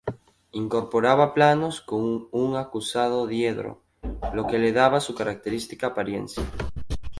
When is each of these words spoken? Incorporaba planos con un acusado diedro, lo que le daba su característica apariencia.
Incorporaba 0.53 1.35
planos 1.35 1.79
con 1.79 2.27
un 2.31 2.55
acusado 2.55 3.27
diedro, 3.27 3.83
lo 4.33 4.47
que 4.47 4.57
le 4.57 4.71
daba 4.73 4.99
su 4.99 5.13
característica 5.13 5.85
apariencia. 5.85 6.43